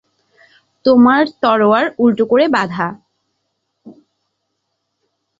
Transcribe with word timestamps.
তোমার 0.85 1.23
তরোয়ার 1.41 1.85
উল্টো 1.99 2.23
করে 2.25 2.45
বাঁধা। 2.47 2.87